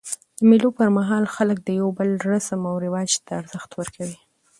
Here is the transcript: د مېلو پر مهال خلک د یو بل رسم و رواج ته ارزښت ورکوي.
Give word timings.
د 0.37 0.39
مېلو 0.49 0.69
پر 0.77 0.87
مهال 0.97 1.25
خلک 1.35 1.57
د 1.63 1.69
یو 1.79 1.87
بل 1.97 2.09
رسم 2.31 2.59
و 2.67 2.81
رواج 2.85 3.11
ته 3.25 3.31
ارزښت 3.41 3.71
ورکوي. 3.79 4.17